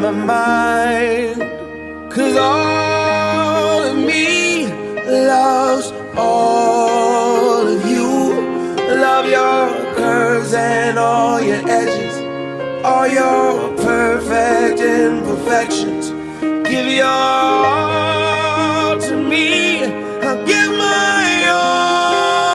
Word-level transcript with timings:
my 0.00 0.10
mind. 0.10 1.40
Cause 2.10 2.36
all 2.36 3.82
of 3.82 3.96
me 3.96 4.66
loves 5.06 5.92
all 6.16 7.66
of 7.66 7.86
you. 7.86 8.32
Love 9.06 9.26
your 9.26 9.94
curves 9.94 10.54
and 10.54 10.98
all 10.98 11.40
your 11.40 11.60
edges, 11.68 12.16
all 12.82 13.06
your 13.06 13.76
perfect 13.76 14.80
imperfections. 14.80 16.10
Give 16.66 16.86
your 16.86 17.06
all 17.06 18.98
to 18.98 19.16
me. 19.16 19.84
I'll 20.22 20.46
give 20.46 20.69